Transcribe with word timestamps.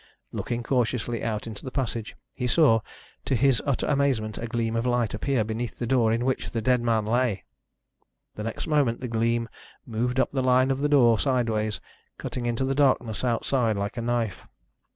Looking 0.31 0.63
cautiously 0.63 1.23
out 1.23 1.45
into 1.45 1.63
the 1.63 1.69
passage, 1.69 2.15
he 2.35 2.47
saw, 2.47 2.79
to 3.25 3.35
his 3.35 3.61
utter 3.67 3.85
amazement, 3.85 4.39
a 4.39 4.47
gleam 4.47 4.75
of 4.75 4.87
light 4.87 5.13
appear 5.13 5.43
beneath 5.43 5.77
the 5.77 5.85
door 5.85 6.11
in 6.11 6.25
which 6.25 6.49
the 6.49 6.59
dead 6.59 6.81
man 6.81 7.05
lay. 7.05 7.43
The 8.33 8.41
next 8.41 8.65
moment 8.65 8.99
the 9.01 9.07
gleam 9.07 9.47
moved 9.85 10.19
up 10.19 10.31
the 10.31 10.41
line 10.41 10.71
of 10.71 10.79
the 10.79 10.89
door 10.89 11.19
sideways, 11.19 11.79
cutting 12.17 12.47
into 12.47 12.65
the 12.65 12.73
darkness 12.73 13.23
outside 13.23 13.77
like 13.77 13.95
a 13.95 14.01
knife. 14.01 14.47